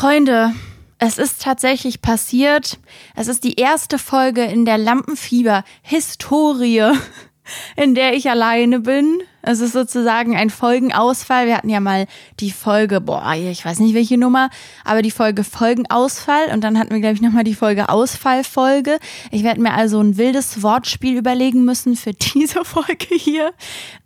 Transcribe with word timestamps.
Freunde, 0.00 0.52
es 1.00 1.18
ist 1.18 1.42
tatsächlich 1.42 2.00
passiert. 2.00 2.78
Es 3.16 3.26
ist 3.26 3.42
die 3.42 3.56
erste 3.56 3.98
Folge 3.98 4.44
in 4.44 4.64
der 4.64 4.78
Lampenfieber-Historie, 4.78 6.92
in 7.76 7.96
der 7.96 8.14
ich 8.14 8.30
alleine 8.30 8.78
bin. 8.78 9.18
Es 9.42 9.58
ist 9.58 9.72
sozusagen 9.72 10.36
ein 10.36 10.50
Folgenausfall. 10.50 11.48
Wir 11.48 11.56
hatten 11.56 11.68
ja 11.68 11.80
mal 11.80 12.06
die 12.38 12.52
Folge, 12.52 13.00
boah, 13.00 13.34
ich 13.34 13.64
weiß 13.64 13.80
nicht 13.80 13.94
welche 13.94 14.18
Nummer, 14.18 14.50
aber 14.84 15.02
die 15.02 15.10
Folge 15.10 15.42
Folgenausfall 15.42 16.52
und 16.52 16.62
dann 16.62 16.78
hatten 16.78 16.92
wir, 16.92 17.00
glaube 17.00 17.16
ich, 17.16 17.20
nochmal 17.20 17.42
die 17.42 17.56
Folge 17.56 17.88
Ausfallfolge. 17.88 19.00
Ich 19.32 19.42
werde 19.42 19.60
mir 19.60 19.74
also 19.74 20.00
ein 20.00 20.16
wildes 20.16 20.62
Wortspiel 20.62 21.18
überlegen 21.18 21.64
müssen 21.64 21.96
für 21.96 22.12
diese 22.12 22.64
Folge 22.64 23.16
hier. 23.16 23.52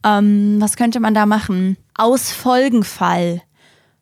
Ähm, 0.07 0.57
was 0.59 0.77
könnte 0.77 1.01
man 1.01 1.13
da 1.13 1.27
machen? 1.27 1.77
Ausfolgenfall. 1.99 3.43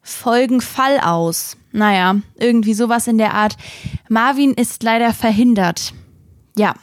Folgenfall 0.03 1.01
aus. 1.01 1.57
Naja, 1.73 2.17
irgendwie 2.37 2.75
sowas 2.75 3.07
in 3.07 3.19
der 3.19 3.35
Art. 3.35 3.57
Marvin 4.09 4.55
ist 4.55 4.83
leider 4.83 5.13
verhindert. 5.13 5.93
Ja, 6.57 6.75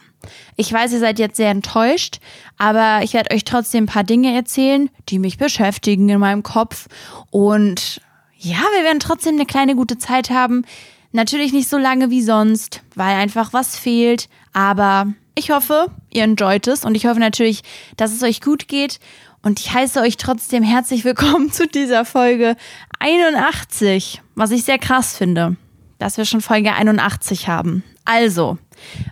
ich 0.55 0.71
weiß, 0.71 0.93
ihr 0.93 0.99
seid 0.99 1.19
jetzt 1.19 1.37
sehr 1.37 1.51
enttäuscht, 1.51 2.19
aber 2.57 3.03
ich 3.03 3.13
werde 3.13 3.33
euch 3.33 3.43
trotzdem 3.43 3.83
ein 3.83 3.87
paar 3.87 4.03
Dinge 4.03 4.33
erzählen, 4.33 4.89
die 5.09 5.19
mich 5.19 5.37
beschäftigen 5.37 6.09
in 6.09 6.19
meinem 6.19 6.43
Kopf. 6.43 6.87
Und 7.29 8.01
ja, 8.37 8.59
wir 8.75 8.83
werden 8.83 8.99
trotzdem 8.99 9.35
eine 9.35 9.45
kleine 9.45 9.75
gute 9.75 9.97
Zeit 9.97 10.29
haben. 10.29 10.65
Natürlich 11.11 11.53
nicht 11.53 11.69
so 11.69 11.77
lange 11.77 12.09
wie 12.09 12.21
sonst, 12.21 12.81
weil 12.95 13.15
einfach 13.15 13.53
was 13.53 13.77
fehlt. 13.77 14.29
Aber 14.53 15.07
ich 15.35 15.51
hoffe, 15.51 15.87
ihr 16.09 16.23
enjoyt 16.23 16.67
es 16.67 16.83
und 16.83 16.95
ich 16.95 17.05
hoffe 17.05 17.19
natürlich, 17.19 17.61
dass 17.95 18.11
es 18.11 18.23
euch 18.23 18.41
gut 18.41 18.67
geht. 18.67 18.99
Und 19.47 19.61
ich 19.61 19.73
heiße 19.73 20.01
euch 20.01 20.17
trotzdem 20.17 20.61
herzlich 20.61 21.05
willkommen 21.05 21.53
zu 21.53 21.67
dieser 21.67 22.03
Folge 22.03 22.57
81, 22.99 24.21
was 24.35 24.51
ich 24.51 24.65
sehr 24.65 24.77
krass 24.77 25.15
finde, 25.15 25.55
dass 25.99 26.17
wir 26.17 26.25
schon 26.25 26.41
Folge 26.41 26.73
81 26.73 27.47
haben. 27.47 27.81
Also, 28.03 28.57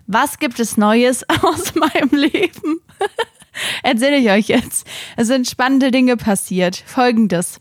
was 0.08 0.38
gibt 0.38 0.60
es 0.60 0.76
Neues 0.76 1.24
aus 1.42 1.74
meinem 1.76 2.10
Leben? 2.10 2.82
Erzähle 3.84 4.18
ich 4.18 4.30
euch 4.30 4.50
jetzt. 4.50 4.86
Es 5.16 5.28
sind 5.28 5.48
spannende 5.48 5.90
Dinge 5.90 6.18
passiert. 6.18 6.84
Folgendes. 6.86 7.60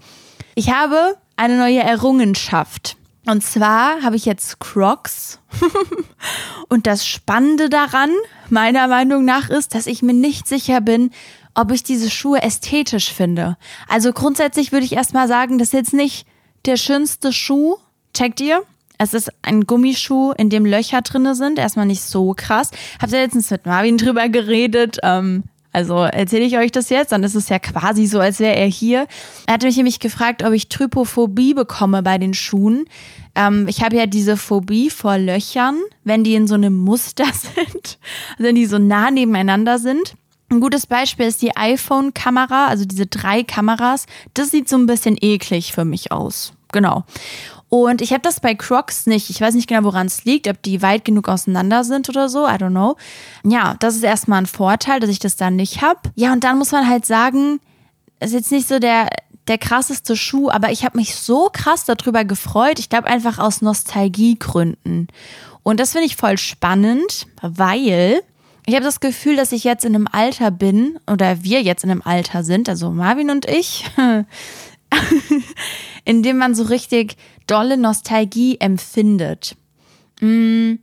Ich 0.57 0.73
habe 0.73 1.17
eine 1.37 1.57
neue 1.57 1.79
Errungenschaft. 1.79 2.97
Und 3.25 3.45
zwar 3.45 4.03
habe 4.03 4.17
ich 4.17 4.25
jetzt 4.25 4.59
Crocs. 4.59 5.39
und 6.69 6.89
das 6.89 7.07
Spannende 7.07 7.69
daran, 7.69 8.11
meiner 8.51 8.89
Meinung 8.89 9.25
nach, 9.25 9.49
ist, 9.49 9.77
dass 9.77 9.87
ich 9.87 10.03
mir 10.03 10.13
nicht 10.13 10.49
sicher 10.49 10.81
bin, 10.81 11.13
ob 11.55 11.71
ich 11.71 11.83
diese 11.83 12.11
Schuhe 12.11 12.43
ästhetisch 12.43 13.13
finde. 13.13 13.57
Also 13.89 14.13
grundsätzlich 14.13 14.73
würde 14.73 14.87
ich 14.87 14.93
erstmal 14.93 15.29
sagen, 15.29 15.59
das 15.59 15.69
ist 15.69 15.75
jetzt 15.75 15.93
nicht 15.95 16.27
der 16.67 16.77
schönste 16.77 17.33
Schuh. 17.33 17.77
Checkt 18.13 18.41
ihr? 18.41 18.63
Es 18.99 19.13
ist 19.13 19.31
ein 19.43 19.63
Gummischuh, 19.67 20.33
in 20.33 20.51
dem 20.51 20.65
Löcher 20.65 21.03
drinne 21.03 21.35
sind. 21.35 21.59
Erstmal 21.59 21.87
nicht 21.87 22.03
so 22.03 22.35
krass. 22.37 22.71
Habt 23.01 23.13
ihr 23.13 23.21
letztens 23.21 23.51
mit 23.51 23.67
Marvin 23.67 23.99
drüber 23.99 24.29
geredet? 24.29 24.99
Ähm, 25.03 25.45
also 25.75 26.05
erzähle 26.05 26.45
ich 26.45 26.57
euch 26.57 26.71
das 26.71 26.89
jetzt, 26.89 27.11
dann 27.11 27.25
ist 27.25 27.35
es 27.35 27.49
ja 27.49 27.59
quasi 27.59 28.07
so, 28.07 28.21
als 28.21 28.39
wäre 28.39 28.55
er 28.55 28.69
hier. 28.69 29.09
Er 29.47 29.55
hatte 29.55 29.67
mich 29.67 29.77
nämlich 29.77 29.99
gefragt, 29.99 30.45
ob 30.45 30.53
ich 30.53 30.69
Trypophobie 30.69 31.53
bekomme 31.53 32.01
bei 32.05 32.17
den 32.17 32.33
Schuhen. 32.33 32.85
Ähm, 33.35 33.67
ich 33.67 33.83
habe 33.83 33.97
ja 33.97 34.07
diese 34.07 34.37
Phobie 34.37 34.89
vor 34.89 35.19
Löchern, 35.19 35.81
wenn 36.05 36.23
die 36.23 36.37
in 36.37 36.47
so 36.47 36.55
einem 36.55 36.77
Muster 36.77 37.27
sind, 37.33 37.99
wenn 38.39 38.55
die 38.55 38.67
so 38.67 38.79
nah 38.79 39.11
nebeneinander 39.11 39.81
sind. 39.81 40.15
Ein 40.51 40.61
gutes 40.61 40.87
Beispiel 40.87 41.27
ist 41.27 41.43
die 41.43 41.57
iPhone-Kamera, 41.57 42.67
also 42.67 42.85
diese 42.85 43.07
drei 43.07 43.43
Kameras. 43.43 44.07
Das 44.35 44.51
sieht 44.51 44.69
so 44.69 44.77
ein 44.77 44.87
bisschen 44.87 45.17
eklig 45.21 45.73
für 45.73 45.85
mich 45.85 46.13
aus. 46.13 46.53
Genau. 46.73 47.05
Und 47.69 48.03
ich 48.03 48.13
habe 48.13 48.23
das 48.23 48.41
bei 48.41 48.55
Crocs 48.55 49.07
nicht. 49.07 49.31
Ich 49.31 49.41
weiß 49.41 49.55
nicht 49.55 49.69
genau, 49.69 49.85
woran 49.85 50.07
es 50.07 50.25
liegt, 50.25 50.47
ob 50.47 50.63
die 50.63 50.81
weit 50.83 51.05
genug 51.05 51.29
auseinander 51.29 51.83
sind 51.83 52.09
oder 52.09 52.29
so. 52.29 52.47
I 52.47 52.51
don't 52.51 52.71
know. 52.71 52.97
Ja, 53.43 53.75
das 53.81 53.97
ist 53.97 54.05
erstmal 54.05 54.43
ein 54.43 54.47
Vorteil, 54.47 55.01
dass 55.01 55.11
ich 55.11 55.19
das 55.19 55.35
dann 55.37 55.57
nicht 55.57 55.83
habe. 55.83 56.01
Ja, 56.15 56.33
und 56.33 56.45
dann 56.45 56.59
muss 56.59 56.73
man 56.73 56.89
halt 56.89 57.05
sagen, 57.05 57.59
ist 58.21 58.33
jetzt 58.33 58.53
nicht 58.53 58.69
so 58.69 58.79
der, 58.79 59.09
der 59.49 59.59
krasseste 59.59 60.17
Schuh, 60.17 60.51
aber 60.51 60.71
ich 60.71 60.85
habe 60.85 60.99
mich 60.99 61.17
so 61.17 61.51
krass 61.53 61.85
darüber 61.85 62.25
gefreut. 62.25 62.79
Ich 62.79 62.91
glaube 62.91 63.09
einfach 63.09 63.39
aus 63.39 63.61
Nostalgiegründen. 63.61 65.09
Und 65.65 65.81
das 65.81 65.93
finde 65.93 66.07
ich 66.07 66.17
voll 66.17 66.39
spannend, 66.39 67.27
weil 67.41 68.23
ich 68.67 68.75
habe 68.75 68.85
das 68.85 69.01
Gefühl, 69.01 69.37
dass 69.37 69.53
ich 69.53 69.65
jetzt 69.65 69.85
in 69.85 69.95
einem 69.95 70.09
Alter 70.11 70.51
bin 70.51 70.99
oder 71.11 71.43
wir 71.43 71.63
jetzt 71.63 71.85
in 71.85 71.91
einem 71.91 72.03
Alter 72.03 72.43
sind, 72.43 72.69
also 72.69 72.91
Marvin 72.91 73.31
und 73.31 73.47
ich, 73.47 73.85
in 76.05 76.23
dem 76.23 76.39
man 76.39 76.55
so 76.55 76.65
richtig 76.65 77.17
dolle 77.47 77.77
Nostalgie 77.77 78.59
empfindet. 78.61 79.57
Mm, 80.21 80.75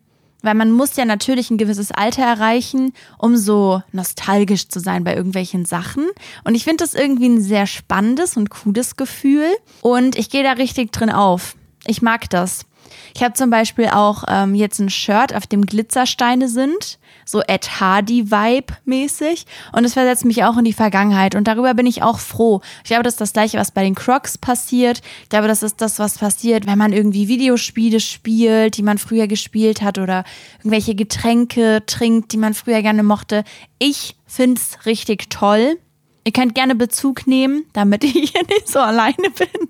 weil 0.43 0.55
man 0.55 0.71
muss 0.71 0.95
ja 0.95 1.05
natürlich 1.05 1.51
ein 1.51 1.57
gewisses 1.57 1.91
Alter 1.91 2.23
erreichen, 2.23 2.93
um 3.17 3.37
so 3.37 3.81
nostalgisch 3.91 4.69
zu 4.69 4.79
sein 4.79 5.03
bei 5.03 5.15
irgendwelchen 5.15 5.65
Sachen. 5.65 6.07
Und 6.43 6.55
ich 6.55 6.63
finde 6.63 6.83
das 6.83 6.93
irgendwie 6.93 7.29
ein 7.29 7.41
sehr 7.41 7.67
spannendes 7.67 8.37
und 8.37 8.49
cooles 8.49 8.95
Gefühl. 8.95 9.47
Und 9.81 10.17
ich 10.17 10.29
gehe 10.29 10.43
da 10.43 10.53
richtig 10.53 10.91
drin 10.91 11.11
auf. 11.11 11.55
Ich 11.85 12.01
mag 12.01 12.29
das. 12.29 12.65
Ich 13.13 13.23
habe 13.23 13.33
zum 13.33 13.49
Beispiel 13.49 13.87
auch 13.87 14.23
ähm, 14.27 14.55
jetzt 14.55 14.79
ein 14.79 14.89
Shirt, 14.89 15.35
auf 15.35 15.47
dem 15.47 15.65
Glitzersteine 15.65 16.47
sind 16.47 16.99
so 17.25 17.41
Ed 17.41 17.79
Hardy-Vibe 17.79 18.73
mäßig. 18.85 19.45
Und 19.71 19.85
es 19.85 19.93
versetzt 19.93 20.25
mich 20.25 20.43
auch 20.43 20.57
in 20.57 20.65
die 20.65 20.73
Vergangenheit. 20.73 21.35
Und 21.35 21.47
darüber 21.47 21.73
bin 21.73 21.85
ich 21.85 22.03
auch 22.03 22.19
froh. 22.19 22.61
Ich 22.83 22.89
glaube, 22.89 23.03
das 23.03 23.13
ist 23.15 23.21
das 23.21 23.33
Gleiche, 23.33 23.57
was 23.57 23.71
bei 23.71 23.83
den 23.83 23.95
Crocs 23.95 24.37
passiert. 24.37 25.01
Ich 25.23 25.29
glaube, 25.29 25.47
das 25.47 25.63
ist 25.63 25.81
das, 25.81 25.99
was 25.99 26.17
passiert, 26.17 26.67
wenn 26.67 26.77
man 26.77 26.93
irgendwie 26.93 27.27
Videospiele 27.27 27.99
spielt, 27.99 28.77
die 28.77 28.83
man 28.83 28.97
früher 28.97 29.27
gespielt 29.27 29.81
hat 29.81 29.97
oder 29.97 30.23
irgendwelche 30.59 30.95
Getränke 30.95 31.83
trinkt, 31.85 32.33
die 32.33 32.37
man 32.37 32.53
früher 32.53 32.81
gerne 32.81 33.03
mochte. 33.03 33.43
Ich 33.79 34.15
finde 34.27 34.59
es 34.59 34.85
richtig 34.85 35.29
toll. 35.29 35.77
Ihr 36.23 36.31
könnt 36.31 36.53
gerne 36.53 36.75
Bezug 36.75 37.25
nehmen, 37.25 37.65
damit 37.73 38.03
ich 38.03 38.31
hier 38.31 38.43
nicht 38.47 38.67
so 38.67 38.79
alleine 38.79 39.29
bin. 39.37 39.69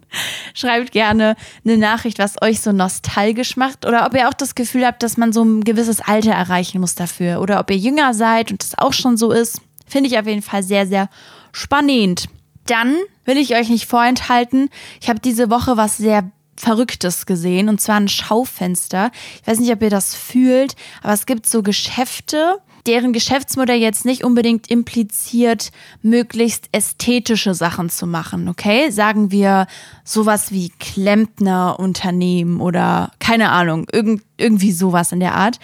Schreibt 0.53 0.91
gerne 0.91 1.35
eine 1.65 1.77
Nachricht, 1.77 2.19
was 2.19 2.41
euch 2.41 2.61
so 2.61 2.71
nostalgisch 2.71 3.55
macht 3.55 3.85
oder 3.85 4.05
ob 4.05 4.15
ihr 4.15 4.27
auch 4.27 4.33
das 4.33 4.55
Gefühl 4.55 4.85
habt, 4.85 5.03
dass 5.03 5.17
man 5.17 5.31
so 5.31 5.43
ein 5.43 5.63
gewisses 5.63 6.01
Alter 6.01 6.31
erreichen 6.31 6.81
muss 6.81 6.95
dafür 6.95 7.41
oder 7.41 7.59
ob 7.59 7.71
ihr 7.71 7.77
jünger 7.77 8.13
seid 8.13 8.51
und 8.51 8.61
das 8.61 8.77
auch 8.77 8.93
schon 8.93 9.17
so 9.17 9.31
ist. 9.31 9.61
Finde 9.87 10.09
ich 10.09 10.19
auf 10.19 10.27
jeden 10.27 10.41
Fall 10.41 10.63
sehr, 10.63 10.87
sehr 10.87 11.09
spannend. 11.51 12.25
Dann 12.65 12.95
will 13.25 13.37
ich 13.37 13.55
euch 13.55 13.69
nicht 13.69 13.85
vorenthalten. 13.85 14.69
Ich 15.01 15.09
habe 15.09 15.19
diese 15.19 15.49
Woche 15.49 15.77
was 15.77 15.97
sehr 15.97 16.31
Verrücktes 16.57 17.25
gesehen 17.25 17.69
und 17.69 17.81
zwar 17.81 17.95
ein 17.95 18.07
Schaufenster. 18.07 19.09
Ich 19.41 19.47
weiß 19.47 19.59
nicht, 19.59 19.71
ob 19.71 19.81
ihr 19.81 19.89
das 19.89 20.13
fühlt, 20.13 20.75
aber 21.01 21.13
es 21.13 21.25
gibt 21.25 21.47
so 21.47 21.63
Geschäfte, 21.63 22.59
deren 22.87 23.13
Geschäftsmodell 23.13 23.79
jetzt 23.79 24.05
nicht 24.05 24.23
unbedingt 24.23 24.69
impliziert, 24.69 25.71
möglichst 26.01 26.69
ästhetische 26.71 27.53
Sachen 27.53 27.89
zu 27.89 28.07
machen, 28.07 28.47
okay? 28.47 28.89
Sagen 28.89 29.31
wir 29.31 29.67
sowas 30.03 30.51
wie 30.51 30.69
Klempnerunternehmen 30.79 32.59
oder 32.59 33.11
keine 33.19 33.51
Ahnung, 33.51 33.87
irgend, 33.91 34.23
irgendwie 34.37 34.71
sowas 34.71 35.11
in 35.11 35.19
der 35.19 35.35
Art. 35.35 35.59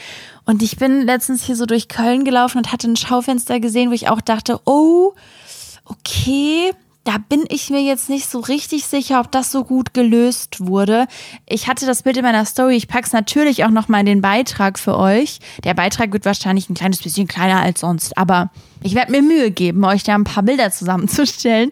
Und 0.45 0.61
ich 0.61 0.78
bin 0.78 1.01
letztens 1.01 1.44
hier 1.44 1.55
so 1.55 1.66
durch 1.66 1.88
Köln 1.88 2.23
gelaufen 2.23 2.59
und 2.59 2.72
hatte 2.72 2.89
ein 2.89 2.95
Schaufenster 2.95 3.59
gesehen, 3.59 3.89
wo 3.89 3.94
ich 3.94 4.09
auch 4.09 4.22
dachte, 4.22 4.61
oh, 4.66 5.13
okay, 5.85 6.72
da 7.07 7.18
bin 7.18 7.45
ich 7.47 7.69
mir 7.69 7.81
jetzt 7.81 8.09
nicht 8.09 8.29
so 8.29 8.40
richtig 8.41 8.85
sicher, 8.85 9.22
ob 9.22 9.31
das 9.31 9.50
so 9.50 9.63
gut 9.63 9.94
gelöst 9.94 10.57
wurde. 10.59 11.07
Ich 11.45 11.69
hatte 11.69 11.85
das 11.85 12.03
Bild 12.03 12.18
in 12.18 12.23
meiner 12.23 12.44
Story. 12.44 12.75
Ich 12.75 12.90
packe 12.90 13.06
es 13.06 13.13
natürlich 13.13 13.63
auch 13.63 13.69
noch 13.69 13.88
mal 13.88 14.01
in 14.01 14.06
den 14.06 14.22
Beitrag 14.22 14.78
für 14.78 14.97
euch. 14.97 15.40
Der 15.63 15.73
Beitrag 15.73 16.12
wird 16.12 16.25
wahrscheinlich 16.25 16.69
ein 16.69 16.73
kleines 16.73 17.01
bisschen 17.01 17.25
kleiner 17.25 17.62
als 17.62 17.79
sonst, 17.79 18.17
aber 18.17 18.51
ich 18.84 18.94
werde 18.94 19.13
mir 19.13 19.22
Mühe 19.22 19.51
geben, 19.51 19.85
euch 19.85 20.03
da 20.03 20.16
ein 20.16 20.25
paar 20.25 20.44
Bilder 20.44 20.69
zusammenzustellen. 20.69 21.72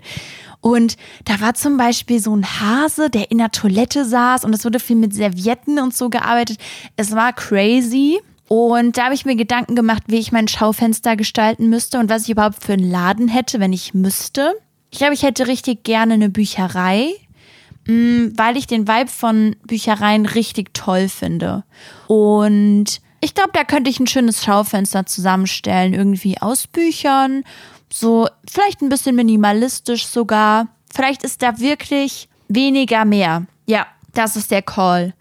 Und 0.61 0.95
da 1.25 1.41
war 1.41 1.53
zum 1.53 1.75
Beispiel 1.75 2.21
so 2.21 2.33
ein 2.33 2.45
Hase, 2.61 3.09
der 3.09 3.29
in 3.29 3.39
der 3.39 3.51
Toilette 3.51 4.05
saß 4.05 4.45
und 4.45 4.53
es 4.53 4.63
wurde 4.63 4.79
viel 4.79 4.95
mit 4.95 5.13
Servietten 5.13 5.79
und 5.79 5.93
so 5.93 6.09
gearbeitet. 6.09 6.59
Es 6.95 7.13
war 7.13 7.33
crazy. 7.33 8.21
Und 8.47 8.97
da 8.97 9.05
habe 9.05 9.15
ich 9.15 9.25
mir 9.25 9.35
Gedanken 9.35 9.75
gemacht, 9.75 10.03
wie 10.07 10.17
ich 10.17 10.31
mein 10.31 10.47
Schaufenster 10.47 11.17
gestalten 11.17 11.69
müsste 11.69 11.99
und 11.99 12.09
was 12.09 12.23
ich 12.23 12.29
überhaupt 12.29 12.63
für 12.63 12.73
einen 12.73 12.89
Laden 12.89 13.27
hätte, 13.27 13.59
wenn 13.59 13.73
ich 13.73 13.93
müsste. 13.93 14.53
Ich 14.95 14.99
glaube, 14.99 15.13
ich 15.13 15.23
hätte 15.23 15.47
richtig 15.47 15.83
gerne 15.83 16.13
eine 16.13 16.29
Bücherei, 16.29 17.09
mm, 17.85 18.27
weil 18.37 18.55
ich 18.55 18.65
den 18.65 18.87
Vibe 18.87 19.11
von 19.11 19.57
Büchereien 19.67 20.25
richtig 20.25 20.73
toll 20.73 21.09
finde. 21.09 21.65
Und 22.07 23.01
ich 23.19 23.33
glaube, 23.33 23.49
da 23.51 23.65
könnte 23.65 23.89
ich 23.89 23.99
ein 23.99 24.07
schönes 24.07 24.45
Schaufenster 24.45 25.05
zusammenstellen, 25.05 25.93
irgendwie 25.93 26.37
aus 26.39 26.67
Büchern, 26.67 27.43
so 27.91 28.29
vielleicht 28.49 28.81
ein 28.81 28.87
bisschen 28.87 29.17
minimalistisch 29.17 30.07
sogar. 30.07 30.69
Vielleicht 30.93 31.25
ist 31.25 31.41
da 31.41 31.59
wirklich 31.59 32.29
weniger 32.47 33.03
mehr. 33.03 33.47
Ja, 33.65 33.87
das 34.13 34.37
ist 34.37 34.49
der 34.49 34.61
Call. 34.61 35.13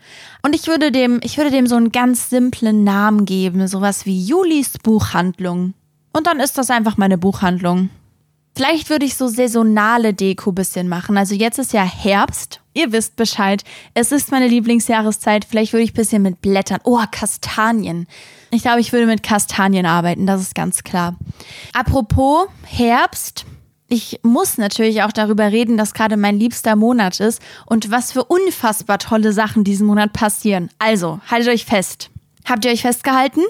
Und 0.42 0.54
ich 0.54 0.68
würde 0.68 0.92
dem, 0.92 1.18
ich 1.24 1.36
würde 1.36 1.50
dem 1.50 1.66
so 1.66 1.74
einen 1.74 1.90
ganz 1.90 2.30
simplen 2.30 2.84
Namen 2.84 3.24
geben, 3.24 3.66
sowas 3.66 4.06
wie 4.06 4.24
Julis 4.24 4.78
Buchhandlung. 4.80 5.74
Und 6.12 6.28
dann 6.28 6.38
ist 6.38 6.58
das 6.58 6.70
einfach 6.70 6.96
meine 6.96 7.18
Buchhandlung. 7.18 7.90
Vielleicht 8.56 8.88
würde 8.88 9.04
ich 9.04 9.16
so 9.16 9.26
saisonale 9.26 10.14
Deko 10.14 10.52
bisschen 10.52 10.88
machen. 10.88 11.18
Also 11.18 11.34
jetzt 11.34 11.58
ist 11.58 11.72
ja 11.72 11.82
Herbst. 11.82 12.60
Ihr 12.72 12.92
wisst 12.92 13.16
Bescheid. 13.16 13.64
Es 13.94 14.12
ist 14.12 14.30
meine 14.30 14.46
Lieblingsjahreszeit. 14.46 15.44
Vielleicht 15.44 15.72
würde 15.72 15.82
ich 15.82 15.92
bisschen 15.92 16.22
mit 16.22 16.40
Blättern. 16.40 16.80
Oh, 16.84 17.00
Kastanien. 17.10 18.06
Ich 18.50 18.62
glaube, 18.62 18.80
ich 18.80 18.92
würde 18.92 19.06
mit 19.06 19.24
Kastanien 19.24 19.86
arbeiten. 19.86 20.26
Das 20.26 20.40
ist 20.40 20.54
ganz 20.54 20.84
klar. 20.84 21.16
Apropos 21.72 22.46
Herbst. 22.62 23.44
Ich 23.88 24.20
muss 24.22 24.56
natürlich 24.56 25.02
auch 25.02 25.12
darüber 25.12 25.52
reden, 25.52 25.76
dass 25.76 25.92
gerade 25.92 26.16
mein 26.16 26.38
liebster 26.38 26.74
Monat 26.74 27.20
ist 27.20 27.42
und 27.66 27.90
was 27.90 28.12
für 28.12 28.24
unfassbar 28.24 28.98
tolle 28.98 29.32
Sachen 29.32 29.62
diesen 29.62 29.86
Monat 29.86 30.12
passieren. 30.12 30.70
Also, 30.78 31.20
haltet 31.30 31.52
euch 31.52 31.64
fest. 31.64 32.10
Habt 32.44 32.64
ihr 32.64 32.70
euch 32.70 32.82
festgehalten? 32.82 33.42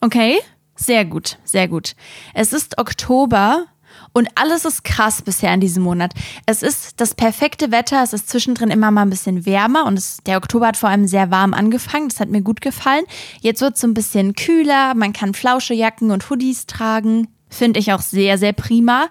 Okay? 0.00 0.38
Sehr 0.74 1.04
gut, 1.04 1.38
sehr 1.44 1.68
gut. 1.68 1.94
Es 2.34 2.52
ist 2.52 2.78
Oktober 2.78 3.66
und 4.12 4.28
alles 4.34 4.64
ist 4.64 4.84
krass 4.84 5.22
bisher 5.22 5.54
in 5.54 5.60
diesem 5.60 5.82
Monat. 5.82 6.12
Es 6.46 6.62
ist 6.62 7.00
das 7.00 7.14
perfekte 7.14 7.70
Wetter. 7.70 8.02
Es 8.02 8.12
ist 8.12 8.28
zwischendrin 8.28 8.70
immer 8.70 8.90
mal 8.90 9.02
ein 9.02 9.10
bisschen 9.10 9.46
wärmer 9.46 9.86
und 9.86 9.98
es, 9.98 10.18
der 10.26 10.36
Oktober 10.36 10.66
hat 10.68 10.76
vor 10.76 10.90
allem 10.90 11.06
sehr 11.06 11.30
warm 11.30 11.54
angefangen. 11.54 12.08
Das 12.08 12.20
hat 12.20 12.28
mir 12.28 12.42
gut 12.42 12.60
gefallen. 12.60 13.04
Jetzt 13.40 13.62
wird 13.62 13.74
es 13.74 13.80
so 13.80 13.86
ein 13.86 13.94
bisschen 13.94 14.34
kühler. 14.34 14.94
Man 14.94 15.12
kann 15.12 15.34
Flauschejacken 15.34 16.10
und 16.10 16.28
Hoodies 16.28 16.66
tragen. 16.66 17.28
Finde 17.48 17.80
ich 17.80 17.92
auch 17.92 18.00
sehr, 18.00 18.38
sehr 18.38 18.52
prima. 18.52 19.08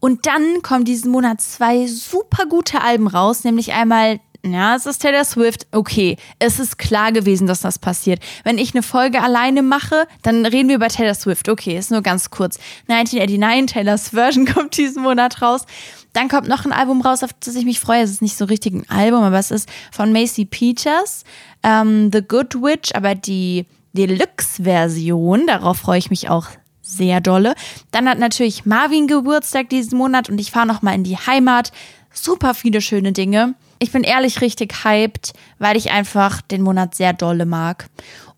Und 0.00 0.26
dann 0.26 0.62
kommen 0.62 0.84
diesen 0.84 1.12
Monat 1.12 1.40
zwei 1.40 1.86
super 1.86 2.46
gute 2.46 2.80
Alben 2.80 3.06
raus, 3.06 3.44
nämlich 3.44 3.72
einmal 3.72 4.20
ja, 4.44 4.74
es 4.74 4.86
ist 4.86 4.98
Taylor 4.98 5.24
Swift. 5.24 5.68
Okay, 5.70 6.16
es 6.40 6.58
ist 6.58 6.76
klar 6.76 7.12
gewesen, 7.12 7.46
dass 7.46 7.60
das 7.60 7.78
passiert. 7.78 8.20
Wenn 8.42 8.58
ich 8.58 8.74
eine 8.74 8.82
Folge 8.82 9.22
alleine 9.22 9.62
mache, 9.62 10.08
dann 10.22 10.44
reden 10.44 10.68
wir 10.68 10.76
über 10.76 10.88
Taylor 10.88 11.14
Swift. 11.14 11.48
Okay, 11.48 11.78
ist 11.78 11.92
nur 11.92 12.02
ganz 12.02 12.30
kurz. 12.30 12.58
1989, 12.88 13.72
Taylor's 13.72 14.08
Version 14.08 14.46
kommt 14.52 14.76
diesen 14.76 15.04
Monat 15.04 15.42
raus. 15.42 15.64
Dann 16.12 16.28
kommt 16.28 16.48
noch 16.48 16.64
ein 16.64 16.72
Album 16.72 17.02
raus, 17.02 17.22
auf 17.22 17.30
das 17.38 17.54
ich 17.54 17.64
mich 17.64 17.78
freue. 17.78 18.02
Es 18.02 18.10
ist 18.10 18.22
nicht 18.22 18.36
so 18.36 18.44
richtig 18.46 18.74
ein 18.74 18.90
Album, 18.90 19.22
aber 19.22 19.38
es 19.38 19.52
ist 19.52 19.68
von 19.92 20.12
Macy 20.12 20.44
Peters, 20.44 21.22
ähm, 21.62 22.10
The 22.12 22.22
Good 22.22 22.56
Witch, 22.56 22.94
aber 22.94 23.14
die 23.14 23.66
Deluxe-Version. 23.92 25.46
Darauf 25.46 25.78
freue 25.78 25.98
ich 25.98 26.10
mich 26.10 26.30
auch 26.30 26.48
sehr 26.82 27.20
dolle. 27.20 27.54
Dann 27.92 28.08
hat 28.08 28.18
natürlich 28.18 28.66
Marvin 28.66 29.06
Geburtstag 29.06 29.68
diesen 29.68 29.96
Monat 29.96 30.28
und 30.28 30.40
ich 30.40 30.50
fahre 30.50 30.66
nochmal 30.66 30.96
in 30.96 31.04
die 31.04 31.16
Heimat. 31.16 31.70
Super 32.12 32.54
viele 32.54 32.80
schöne 32.80 33.12
Dinge 33.12 33.54
ich 33.82 33.90
bin 33.90 34.04
ehrlich 34.04 34.40
richtig 34.40 34.84
hyped, 34.84 35.32
weil 35.58 35.76
ich 35.76 35.90
einfach 35.90 36.40
den 36.40 36.62
Monat 36.62 36.94
sehr 36.94 37.12
dolle 37.12 37.46
mag. 37.46 37.88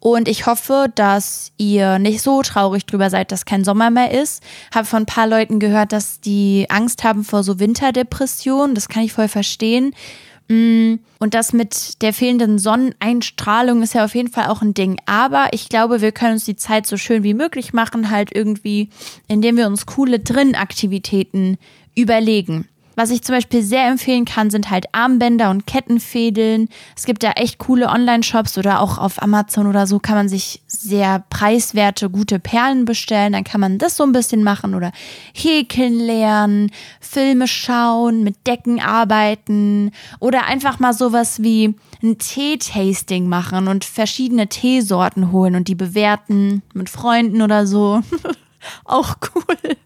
Und 0.00 0.26
ich 0.26 0.46
hoffe, 0.46 0.86
dass 0.94 1.52
ihr 1.58 1.98
nicht 1.98 2.22
so 2.22 2.40
traurig 2.40 2.86
drüber 2.86 3.10
seid, 3.10 3.30
dass 3.30 3.44
kein 3.44 3.62
Sommer 3.62 3.90
mehr 3.90 4.10
ist. 4.10 4.42
Habe 4.74 4.86
von 4.86 5.02
ein 5.02 5.06
paar 5.06 5.26
Leuten 5.26 5.58
gehört, 5.58 5.92
dass 5.92 6.20
die 6.20 6.66
Angst 6.70 7.04
haben 7.04 7.24
vor 7.24 7.42
so 7.42 7.60
Winterdepressionen. 7.60 8.74
Das 8.74 8.88
kann 8.88 9.02
ich 9.02 9.12
voll 9.12 9.28
verstehen. 9.28 9.94
Mm, 10.48 10.94
und 11.18 11.34
das 11.34 11.52
mit 11.52 12.02
der 12.02 12.14
fehlenden 12.14 12.58
Sonneneinstrahlung 12.58 13.82
ist 13.82 13.94
ja 13.94 14.04
auf 14.04 14.14
jeden 14.14 14.30
Fall 14.30 14.46
auch 14.46 14.62
ein 14.62 14.72
Ding. 14.72 14.98
Aber 15.04 15.48
ich 15.52 15.68
glaube, 15.68 16.00
wir 16.00 16.12
können 16.12 16.34
uns 16.34 16.44
die 16.44 16.56
Zeit 16.56 16.86
so 16.86 16.96
schön 16.96 17.22
wie 17.22 17.34
möglich 17.34 17.74
machen, 17.74 18.10
halt 18.10 18.34
irgendwie, 18.34 18.88
indem 19.28 19.58
wir 19.58 19.66
uns 19.66 19.84
coole 19.84 20.20
Drin-Aktivitäten 20.20 21.58
überlegen. 21.94 22.66
Was 22.96 23.10
ich 23.10 23.22
zum 23.22 23.34
Beispiel 23.34 23.62
sehr 23.62 23.88
empfehlen 23.88 24.24
kann, 24.24 24.50
sind 24.50 24.70
halt 24.70 24.86
Armbänder 24.92 25.50
und 25.50 25.66
Kettenfädeln. 25.66 26.68
Es 26.96 27.04
gibt 27.04 27.22
da 27.22 27.32
echt 27.32 27.58
coole 27.58 27.88
Online-Shops 27.88 28.56
oder 28.58 28.80
auch 28.80 28.98
auf 28.98 29.20
Amazon 29.22 29.66
oder 29.66 29.86
so 29.86 29.98
kann 29.98 30.14
man 30.14 30.28
sich 30.28 30.62
sehr 30.66 31.24
preiswerte, 31.30 32.08
gute 32.10 32.38
Perlen 32.38 32.84
bestellen. 32.84 33.32
Dann 33.32 33.44
kann 33.44 33.60
man 33.60 33.78
das 33.78 33.96
so 33.96 34.04
ein 34.04 34.12
bisschen 34.12 34.44
machen 34.44 34.74
oder 34.74 34.92
häkeln 35.34 35.98
lernen, 35.98 36.70
Filme 37.00 37.48
schauen, 37.48 38.22
mit 38.22 38.46
Decken 38.46 38.80
arbeiten 38.80 39.90
oder 40.20 40.46
einfach 40.46 40.78
mal 40.78 40.92
sowas 40.92 41.42
wie 41.42 41.74
ein 42.02 42.18
Tee-Tasting 42.18 43.28
machen 43.28 43.68
und 43.68 43.84
verschiedene 43.84 44.48
Teesorten 44.48 45.32
holen 45.32 45.56
und 45.56 45.68
die 45.68 45.74
bewerten 45.74 46.62
mit 46.74 46.90
Freunden 46.90 47.42
oder 47.42 47.66
so. 47.66 48.02
Auch 48.84 49.16
cool. 49.34 49.76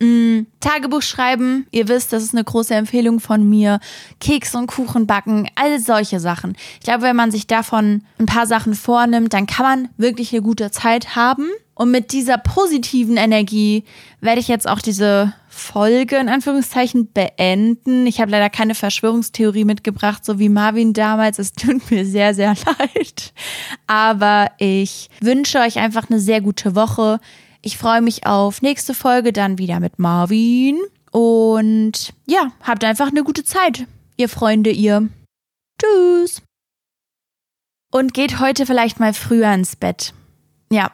Mm, 0.00 0.46
Tagebuch 0.60 1.02
schreiben, 1.02 1.66
ihr 1.70 1.88
wisst, 1.88 2.12
das 2.12 2.22
ist 2.22 2.34
eine 2.34 2.44
große 2.44 2.74
Empfehlung 2.74 3.20
von 3.20 3.48
mir. 3.48 3.80
Keks 4.20 4.54
und 4.54 4.66
Kuchen 4.66 5.06
backen, 5.06 5.48
all 5.54 5.78
solche 5.80 6.20
Sachen. 6.20 6.56
Ich 6.80 6.84
glaube, 6.84 7.02
wenn 7.02 7.16
man 7.16 7.30
sich 7.30 7.46
davon 7.46 8.02
ein 8.18 8.26
paar 8.26 8.46
Sachen 8.46 8.74
vornimmt, 8.74 9.32
dann 9.32 9.46
kann 9.46 9.66
man 9.66 9.88
wirklich 9.96 10.32
eine 10.32 10.42
gute 10.42 10.70
Zeit 10.70 11.16
haben. 11.16 11.48
Und 11.74 11.90
mit 11.90 12.12
dieser 12.12 12.38
positiven 12.38 13.16
Energie 13.16 13.84
werde 14.20 14.40
ich 14.40 14.48
jetzt 14.48 14.68
auch 14.68 14.80
diese 14.80 15.32
Folge 15.48 16.16
in 16.16 16.28
Anführungszeichen 16.28 17.12
beenden. 17.12 18.06
Ich 18.06 18.20
habe 18.20 18.30
leider 18.30 18.50
keine 18.50 18.74
Verschwörungstheorie 18.74 19.64
mitgebracht, 19.64 20.24
so 20.24 20.38
wie 20.38 20.48
Marvin 20.48 20.92
damals. 20.92 21.38
Es 21.38 21.52
tut 21.52 21.90
mir 21.90 22.04
sehr, 22.04 22.34
sehr 22.34 22.54
leid. 22.78 23.32
Aber 23.86 24.50
ich 24.58 25.08
wünsche 25.20 25.58
euch 25.58 25.78
einfach 25.78 26.08
eine 26.10 26.20
sehr 26.20 26.40
gute 26.40 26.74
Woche. 26.74 27.20
Ich 27.64 27.78
freue 27.78 28.02
mich 28.02 28.26
auf 28.26 28.60
nächste 28.60 28.92
Folge 28.92 29.32
dann 29.32 29.56
wieder 29.56 29.78
mit 29.78 30.00
Marvin. 30.00 30.78
Und 31.12 32.12
ja, 32.26 32.52
habt 32.62 32.82
einfach 32.84 33.08
eine 33.08 33.22
gute 33.22 33.44
Zeit, 33.44 33.86
ihr 34.16 34.28
Freunde, 34.28 34.70
ihr. 34.70 35.08
Tschüss. 35.80 36.42
Und 37.92 38.14
geht 38.14 38.40
heute 38.40 38.66
vielleicht 38.66 38.98
mal 38.98 39.14
früher 39.14 39.52
ins 39.52 39.76
Bett. 39.76 40.12
Ja, 40.72 40.90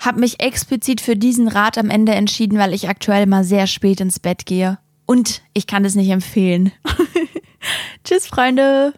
hab 0.00 0.16
mich 0.16 0.40
explizit 0.40 1.02
für 1.02 1.16
diesen 1.16 1.48
Rat 1.48 1.76
am 1.76 1.90
Ende 1.90 2.14
entschieden, 2.14 2.58
weil 2.58 2.72
ich 2.72 2.88
aktuell 2.88 3.26
mal 3.26 3.44
sehr 3.44 3.66
spät 3.66 4.00
ins 4.00 4.18
Bett 4.18 4.46
gehe. 4.46 4.78
Und 5.04 5.42
ich 5.52 5.66
kann 5.66 5.84
es 5.84 5.96
nicht 5.96 6.08
empfehlen. 6.08 6.72
Tschüss, 8.04 8.26
Freunde. 8.26 8.94